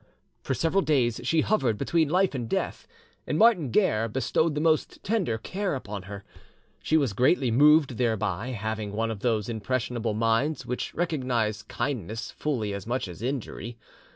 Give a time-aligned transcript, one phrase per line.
[0.41, 2.87] For several days she hovered between life and death,
[3.27, 6.23] and Martin Guerre bestowed the most tender care upon her.
[6.81, 12.73] She was greatly moved thereby, having one of those impressionable minds which recognise kindness fully
[12.73, 13.77] as much as injury.